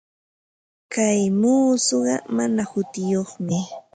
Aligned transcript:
Kay 0.93 1.21
muusuqa 1.39 2.15
mana 2.35 2.61
hutiyuqmi. 2.71 3.57